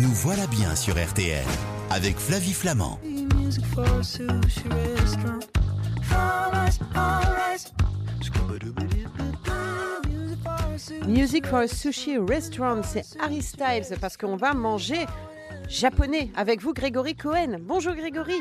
[0.00, 1.44] Nous voilà bien sur RTL
[1.90, 3.00] avec Flavie Flamand.
[11.08, 12.82] Music for a sushi restaurant.
[12.84, 15.04] C'est Harry Styles parce qu'on va manger
[15.68, 17.58] japonais avec vous Grégory Cohen.
[17.60, 18.40] Bonjour Grégory,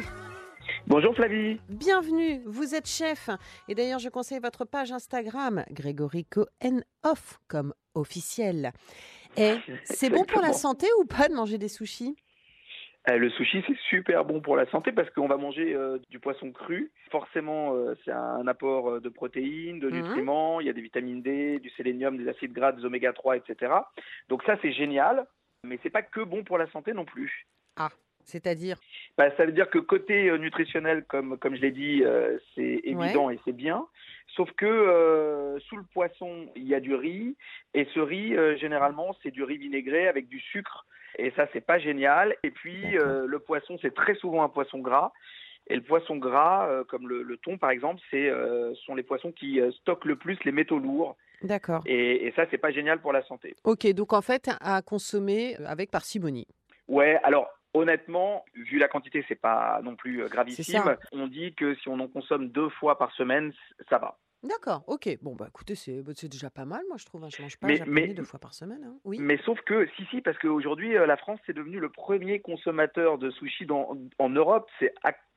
[0.86, 1.60] Bonjour Flavie.
[1.70, 3.30] bienvenue, vous êtes chef
[3.68, 8.74] et d'ailleurs je conseille votre page Instagram Grégory Cohen Off comme officiel.
[9.38, 12.16] Et c'est bon pour la santé ou pas de manger des sushis?
[13.10, 16.20] Euh, le sushi, c'est super bon pour la santé parce qu'on va manger euh, du
[16.20, 16.92] poisson cru.
[17.10, 19.96] Forcément, euh, c'est un apport de protéines, de Mhm.
[20.02, 20.60] nutriments.
[20.60, 23.72] Il y a des vitamines D, du sélénium, des acides gras, des oméga 3, etc.
[24.28, 25.26] Donc ça, c'est génial.
[25.64, 27.48] Mais c'est pas que bon pour la santé non plus.
[28.28, 28.78] C'est-à-dire
[29.18, 32.82] Bah, ça veut dire que côté euh, nutritionnel, comme, comme je l'ai dit, euh, c'est
[32.84, 33.88] évident et c'est bien.
[34.36, 37.38] Sauf que euh, sous le poisson, il y a du riz.
[37.74, 40.86] Et ce riz, euh, généralement, c'est du riz vinaigré avec du sucre.
[41.18, 42.36] Et ça, c'est pas génial.
[42.44, 45.12] Et puis, le poisson, c'est très souvent un poisson gras.
[45.68, 48.30] Et le poisson gras, comme le, le thon par exemple, c'est
[48.86, 51.16] sont les poissons qui stockent le plus les métaux lourds.
[51.42, 51.82] D'accord.
[51.88, 53.56] Et, et ça, c'est pas génial pour la santé.
[53.64, 56.48] Ok, donc en fait à consommer avec parcimonie.
[56.88, 60.98] Ouais, alors honnêtement, vu la quantité, c'est pas non plus euh, gravissime.
[61.12, 63.54] On dit que si on en consomme deux fois par semaine,
[63.90, 64.18] ça va.
[64.44, 65.10] D'accord, ok.
[65.24, 67.24] Bon, bah écoutez, c'est bah, déjà pas mal, moi je trouve.
[67.24, 67.30] hein.
[67.36, 68.84] Je mange pas Mais- japonais mais- deux fois par semaine.
[68.86, 68.96] hein.
[69.04, 69.18] Oui.
[69.20, 73.18] Mais sauf que, si, si, parce qu'aujourd'hui, euh, la France, c'est devenu le premier consommateur
[73.18, 74.70] de sushi dans, en Europe.
[74.80, 74.94] C'est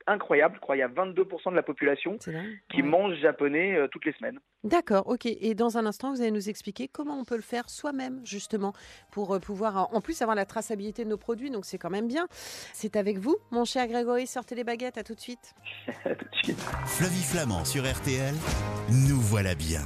[0.06, 0.54] incroyable.
[0.56, 2.82] Je crois qu'il y a 22% de la population qui Ouais.
[2.82, 4.38] mange japonais euh, toutes les semaines.
[4.64, 5.26] D'accord, ok.
[5.26, 8.72] Et dans un instant, vous allez nous expliquer comment on peut le faire soi-même, justement,
[9.10, 11.50] pour euh, pouvoir en- en plus avoir la traçabilité de nos produits.
[11.50, 12.26] Donc c'est quand même bien.
[12.72, 14.26] C'est avec vous, mon cher Grégory.
[14.26, 14.98] Sortez les baguettes.
[14.98, 15.54] À tout de suite.
[16.04, 16.58] Tout de suite.
[16.86, 18.34] Flavie Flamand sur RTL.
[19.08, 19.80] Nous voilà bien.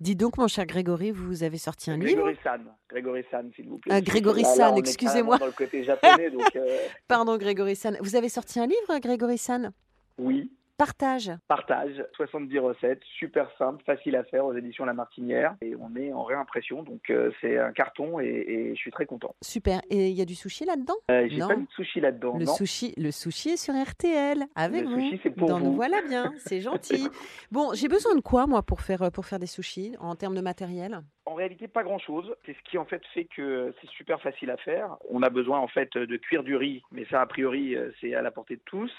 [0.00, 2.12] Dis donc, mon cher Grégory, vous avez sorti un livre?
[2.12, 2.64] Grégory San.
[2.88, 3.92] Grégory San, s'il vous plaît.
[3.94, 5.38] Ah, Grégory Là, San, excusez-moi.
[5.38, 7.96] carrément dans le côté japonais, donc euh, Pardon, Grégory San.
[8.00, 9.72] Vous avez sorti un livre, Grégory San
[10.18, 10.50] oui.
[10.78, 11.32] Partage.
[11.48, 15.56] Partage, 70 recettes, super simple, facile à faire aux éditions La Martinière.
[15.60, 19.04] Et on est en réimpression, donc euh, c'est un carton et, et je suis très
[19.04, 19.34] content.
[19.42, 19.80] Super.
[19.90, 20.94] Et il y a du sushi là-dedans?
[21.10, 24.44] Euh, J'ai pas mis de sushi là-dedans, Le non sushi, le sushi est sur RTL
[24.54, 25.00] avec Le vous.
[25.00, 25.72] sushi, c'est pour Dans Nous vous.
[25.74, 27.08] voilà bien, c'est gentil.
[27.50, 30.40] Bon, j'ai besoin de quoi moi pour faire pour faire des sushis en termes de
[30.40, 31.00] matériel?
[31.26, 32.32] En réalité, pas grand-chose.
[32.46, 34.96] C'est ce qui en fait fait que c'est super facile à faire.
[35.10, 38.14] On a besoin en fait de cuire du riz, mais ça a priori euh, c'est
[38.14, 38.92] à la portée de tous.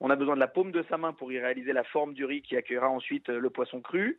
[0.00, 2.24] On a besoin de la paume de sa main pour y réaliser la forme du
[2.24, 4.18] riz qui accueillera ensuite euh, le poisson cru.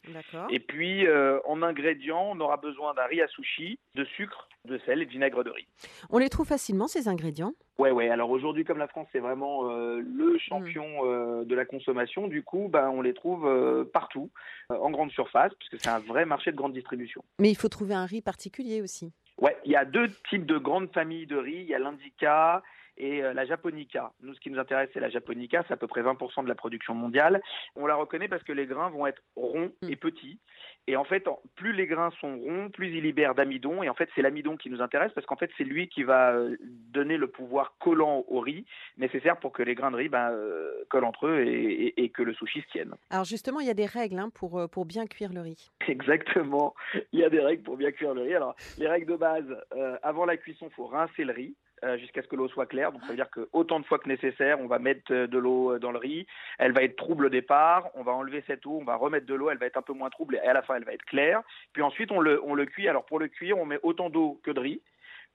[0.50, 4.78] Et puis euh, en ingrédients, on aura besoin d'un riz à sushi, de sucre, de
[4.80, 5.68] sel et de vinaigre de riz.
[6.09, 7.53] On les trouve facilement ces ingrédients?
[7.78, 8.09] Ouais, ouais.
[8.09, 12.41] Alors aujourd'hui, comme la France c'est vraiment euh, le champion euh, de la consommation, du
[12.41, 14.31] coup, ben, on les trouve euh, partout,
[14.69, 17.24] en grande surface, puisque c'est un vrai marché de grande distribution.
[17.40, 19.12] Mais il faut trouver un riz particulier aussi.
[19.41, 21.59] Ouais, il y a deux types de grandes familles de riz.
[21.59, 22.64] Il y a l'indica
[22.97, 24.11] et euh, la japonica.
[24.22, 25.63] Nous, ce qui nous intéresse, c'est la japonica.
[25.67, 27.41] C'est à peu près 20% de la production mondiale.
[27.75, 29.89] On la reconnaît parce que les grains vont être ronds Mm.
[29.89, 30.39] et petits.
[30.88, 33.81] Et en fait, plus les grains sont ronds, plus ils libèrent d'amidon.
[33.81, 36.34] Et en fait, c'est l'amidon qui nous intéresse parce qu'en fait, c'est lui qui va
[36.34, 38.66] euh, donner le pouvoir collant au riz
[38.97, 42.09] nécessaire pour que les grains de riz ben, euh, collent entre eux et, et- et
[42.09, 42.94] que le sushi se tienne.
[43.09, 45.72] Alors justement, il y a des règles hein, pour pour bien cuire le riz.
[45.88, 46.75] Exactement.
[47.11, 48.35] Il y a des règles pour bien cuire le riz.
[48.35, 49.45] Alors, les règles de base,
[49.75, 51.55] euh, avant la cuisson, il faut rincer le riz
[51.97, 52.91] jusqu'à ce que l'eau soit claire.
[52.91, 55.38] Donc, ça veut dire que autant de fois que nécessaire, on va mettre euh, de
[55.38, 56.25] l'eau euh, dans le riz.
[56.58, 57.90] Elle va être trouble au départ.
[57.96, 59.50] On va enlever cette eau, on va remettre de l'eau.
[59.50, 61.41] Elle va être un peu moins trouble et à la fin, elle va être claire.
[61.74, 62.88] Puis ensuite, on le, on le cuit.
[62.88, 64.81] Alors, pour le cuire, on met autant d'eau que de riz.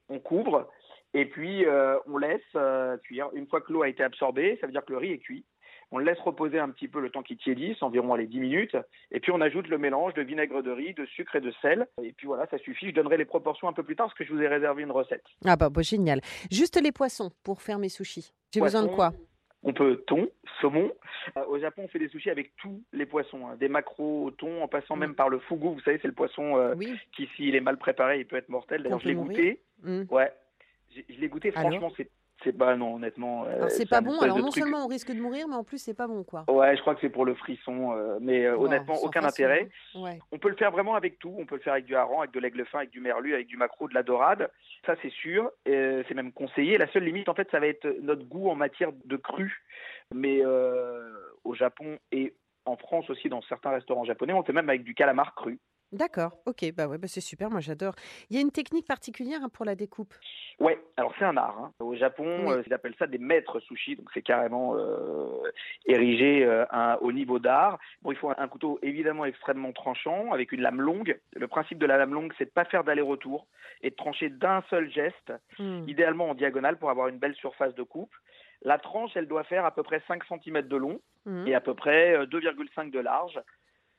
[0.09, 0.69] On couvre.
[1.13, 3.29] Et puis, euh, on laisse euh, cuire.
[3.33, 5.43] Une fois que l'eau a été absorbée, ça veut dire que le riz est cuit.
[5.91, 8.77] On le laisse reposer un petit peu le temps qu'il tiédisse, environ les 10 minutes.
[9.11, 11.85] Et puis on ajoute le mélange de vinaigre de riz, de sucre et de sel.
[12.01, 12.87] Et puis voilà, ça suffit.
[12.89, 14.91] Je donnerai les proportions un peu plus tard parce que je vous ai réservé une
[14.91, 15.23] recette.
[15.45, 16.21] Ah bah, bah, génial.
[16.49, 18.31] Juste les poissons pour faire mes sushis.
[18.53, 19.11] J'ai besoin de quoi?
[19.63, 20.27] On peut thon,
[20.59, 20.91] saumon.
[21.37, 23.55] Euh, au Japon, on fait des sushis avec tous les poissons, hein.
[23.59, 24.99] des maquereaux au thon, en passant Mm.
[24.99, 25.67] même par le fugu.
[25.67, 26.97] Vous savez, c'est le poisson euh, Oui.
[27.15, 28.81] qui, s'il est mal préparé, il peut être mortel.
[28.81, 29.61] D'ailleurs, Qu'on je l'ai goûté.
[30.09, 30.31] Ouais,
[30.95, 31.51] je l'ai goûté.
[31.51, 32.09] Franchement, c'est,
[32.43, 33.45] c'est pas non, honnêtement.
[33.45, 34.19] euh, c'est pas bon.
[34.19, 36.43] Alors non truc- seulement on risque de mourir, mais en plus c'est pas bon quoi.
[36.49, 39.69] Ouais, je crois que c'est pour le frisson, euh, mais euh, honnêtement, aucun intérêt.
[39.95, 40.19] Ouais.
[40.31, 41.35] On peut le faire vraiment avec tout.
[41.37, 43.47] On peut le faire avec du hareng, avec de l'aigle fin, avec du merlu, avec
[43.47, 44.49] du maquereau, de la dorade.
[44.85, 45.51] Ça, c'est sûr.
[45.67, 46.77] Euh, c'est même conseillé.
[46.77, 49.63] La seule limite, en fait, ça va être notre goût en matière de cru.
[50.13, 50.43] Mais
[51.43, 52.33] au Japon et
[52.65, 55.59] en France aussi, dans certains restaurants japonais, on fait même avec du calamar cru.
[55.91, 57.93] D'accord, ok, bah ouais, bah c'est super, moi j'adore.
[58.29, 60.13] Il y a une technique particulière hein, pour la découpe?
[60.59, 61.57] Ouais, alors c'est un art.
[61.59, 61.73] hein.
[61.81, 62.53] Au Japon, Oui.
[62.53, 65.27] euh, ils appellent ça des maîtres sushi, donc c'est carrément euh,
[65.85, 67.77] érigé euh, un- au niveau d'art.
[68.03, 71.19] Bon, il faut un, un couteau évidemment extrêmement tranchant, avec une lame longue.
[71.33, 73.47] Le principe de la lame longue, c'est de pas faire d'aller-retour
[73.81, 75.83] et de trancher d'un seul geste, Hmm.
[75.87, 78.13] idéalement en diagonale pour avoir une belle surface de coupe.
[78.61, 81.45] La tranche, elle doit faire à peu près 5 cm de long Hmm.
[81.47, 83.39] et à peu près euh, 2,5 de large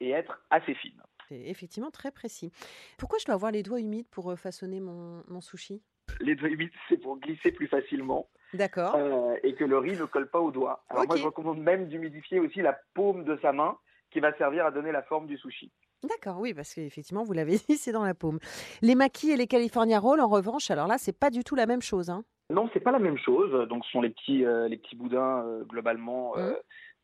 [0.01, 1.01] et être assez fine.
[1.29, 2.51] C'est effectivement très précis.
[2.99, 5.83] Pourquoi je dois avoir les doigts humides pour euh, façonner mon, mon sushi?
[6.21, 8.29] Les doigts humides, c'est pour glisser plus facilement.
[8.55, 8.97] D'accord.
[8.97, 10.85] euh, et que le riz ne colle pas aux doigts.
[10.91, 13.79] Alors moi, je recommande même d'humidifier aussi la paume de sa main
[14.11, 15.73] qui va servir à donner la forme du sushi.
[16.03, 18.41] D'accord, oui, parce qu'effectivement, vous l'avez dit, c'est dans la paume.
[18.83, 21.65] Les maquis et les California Rolls, en revanche, alors là, c'est pas du tout la
[21.67, 22.11] même chose.
[22.11, 22.25] Hein?
[22.51, 23.67] Non, c'est pas la même chose.
[23.69, 26.37] Donc, ce sont les petits, euh, les petits boudins euh, globalement.
[26.37, 26.55] Mhm.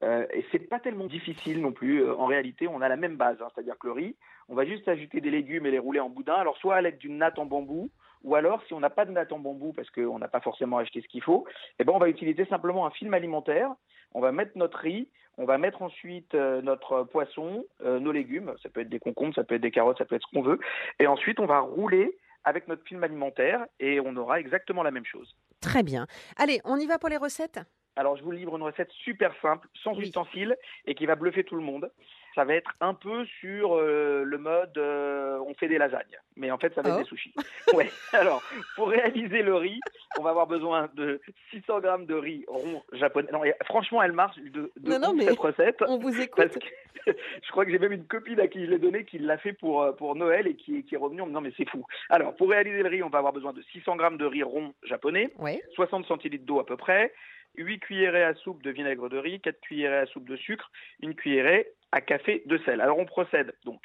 [0.03, 2.03] Euh, et c'est pas tellement difficile non plus.
[2.03, 3.49] Euh, En réalité, on a la même base, hein.
[3.55, 4.17] c'est-à-dire que le riz,
[4.49, 6.35] on va juste ajouter des légumes et les rouler en boudin.
[6.35, 7.91] Alors, soit à l'aide d'une natte en bambou,
[8.25, 10.79] ou alors si on n'a pas de natte en bambou parce qu'on n'a pas forcément
[10.79, 11.47] acheté ce qu'il faut,
[11.79, 13.71] eh ben on va utiliser simplement un film alimentaire.
[14.15, 18.55] On va mettre notre riz, on va mettre ensuite euh, notre poisson, euh, nos légumes.
[18.62, 20.43] Ça peut être des concombres, ça peut être des carottes, ça peut être ce qu'on
[20.43, 20.59] veut.
[20.99, 25.05] Et ensuite, on va rouler avec notre film alimentaire et on aura exactement la même
[25.05, 25.37] chose.
[25.61, 26.06] Très bien.
[26.37, 27.61] Allez, on y va pour les recettes?
[27.99, 30.05] Alors, je vous livre une recette super simple, sans Oui.
[30.05, 30.56] ustensiles,
[30.87, 31.91] et qui va bluffer tout le monde.
[32.37, 36.53] Ça va être un peu sur euh, le mode euh, on fait des lasagnes, mais
[36.53, 36.93] en fait, ça va Oh.
[36.93, 37.35] être des sushis.
[37.75, 37.91] Ouais.
[38.12, 38.41] Alors,
[38.77, 39.81] pour réaliser le riz,
[40.17, 43.29] on va avoir besoin de 600 grammes de riz rond japonais.
[43.33, 45.83] Non, et franchement, elle marche de, de Non, non, mais cette recette.
[45.89, 46.65] On vous Parce écoute.
[47.05, 47.12] que
[47.43, 49.55] je crois que j'ai même une copine à qui je l'ai donné qui l'a fait
[49.55, 51.85] pour, euh, pour Noël et qui, qui est revenue en me disant mais c'est fou.
[52.11, 54.75] Alors pour réaliser le riz, on va avoir besoin de 600 grammes de riz rond
[54.85, 55.61] japonais, Ouais.
[55.75, 57.12] 60 centilitres d'eau à peu près,
[57.56, 61.15] 8 cuillerées à soupe de vinaigre de riz, 4 cuillerées à soupe de sucre, une
[61.15, 62.81] cuillerée à café de sel.
[62.81, 63.81] Alors on procède donc.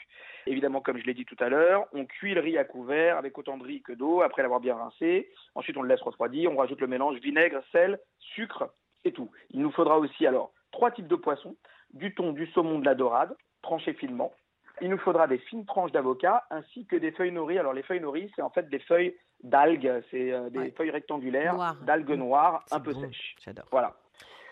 [0.46, 3.38] Évidemment, comme je l'ai dit tout à l'heure, on cuit le riz à couvert avec
[3.38, 5.30] autant de riz que d'eau après l'avoir bien rincé.
[5.56, 6.52] Ensuite, on le laisse refroidir.
[6.52, 8.74] On rajoute le mélange vinaigre, sel, sucre,
[9.04, 9.32] c'est tout.
[9.52, 11.56] Il nous faudra aussi alors trois types de poissons
[11.94, 14.34] du thon, du saumon, de la dorade, tranchés finement.
[14.82, 17.58] Il nous faudra des fines tranches d'avocat ainsi que des feuilles nori.
[17.60, 20.74] Alors les feuilles nori, c'est en fait des feuilles d'algues, c'est euh, des Ouais.
[20.76, 22.16] feuilles rectangulaires d'algues Mm.
[22.20, 23.02] noires, un peu bon.
[23.02, 23.36] sèches.
[23.44, 23.66] J'adore.
[23.72, 23.96] Voilà.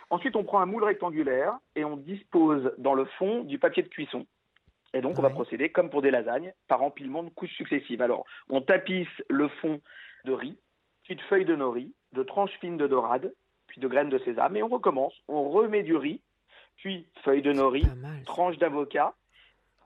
[0.10, 3.88] Ensuite, on prend un moule rectangulaire et on dispose dans le fond du papier de
[3.88, 4.26] cuisson.
[4.94, 8.02] Et donc, on va procéder comme pour des lasagnes, par empilement de couches successives.
[8.02, 9.80] Alors, on tapisse le fond
[10.26, 10.58] de riz,
[11.04, 13.34] puis de feuilles de nori, de tranches fines de dorade,
[13.68, 15.14] puis de graines de sésame, et on recommence.
[15.30, 16.22] On remet du riz,
[16.76, 18.18] puis feuilles de nori, Pas mal.
[18.20, 18.26] ça.
[18.26, 19.14] tranche d'avocat,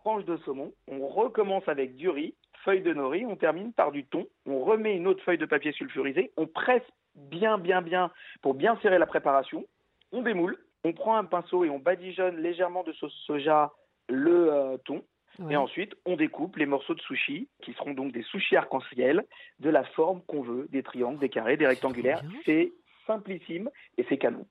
[0.06, 0.72] tranche de saumon.
[0.88, 4.28] On recommence avec du riz, feuille de nori, on termine par du thon.
[4.46, 6.84] On remet une autre feuille de papier sulfurisé, on presse
[7.16, 8.12] bien, bien, bien
[8.44, 9.66] pour bien serrer la préparation.
[10.12, 13.74] On démoule, on prend un pinceau et on badigeonne légèrement de sauce soja
[14.07, 15.02] le euh, thon.
[15.40, 15.54] Ouais.
[15.54, 19.25] Et ensuite, on découpe les morceaux de sushi, qui seront donc des sushis arc-en-ciel,
[19.60, 22.22] de la forme qu'on veut, des triangles, des carrés, des rectangulaires.
[22.22, 22.40] bien.
[22.46, 22.74] C'est
[23.08, 24.46] simplissime et c'est canon.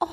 [0.00, 0.06] Oh,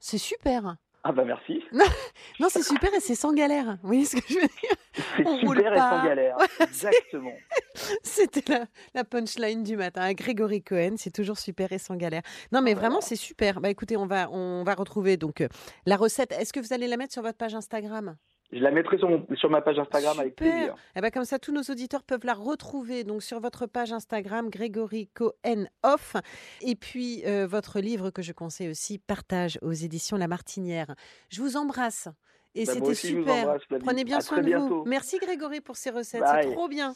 [0.00, 0.76] c'est super.
[1.04, 1.62] Ah bah merci.
[2.40, 3.76] Non, c'est super et c'est sans galère.
[3.82, 4.76] Vous voyez ce que je veux dire?
[5.16, 5.90] C'est super et pas.
[5.90, 6.36] sans galère.
[6.38, 7.32] Ouais, Exactement.
[8.02, 10.12] C'était la, la punchline du matin.
[10.12, 12.22] Grégory Cohen, c'est toujours super et sans galère.
[12.52, 13.06] Non, mais Ah, vraiment, voilà.
[13.06, 13.60] c'est super.
[13.60, 15.48] Bah écoutez, on va, on va retrouver donc euh,
[15.86, 16.32] la recette.
[16.32, 18.16] Est-ce que vous allez la mettre sur votre page Instagram?
[18.52, 20.74] Je la mettrai sur, mon- sur ma page Instagram avec plaisir.
[20.94, 24.50] Eh ben comme ça, tous nos auditeurs peuvent la retrouver donc sur votre page Instagram,
[24.50, 26.16] Grégory Cohen Off.
[26.60, 30.94] Et puis, euh, votre livre que je conseille aussi, Partage aux éditions La Martinière.
[31.30, 32.08] Je vous embrasse.
[32.54, 33.56] Et Bah, c'était super.
[33.82, 34.84] Prenez bien À soin de vous.
[34.84, 36.22] Merci Grégory pour ces recettes.
[36.42, 36.90] C'est trop bien.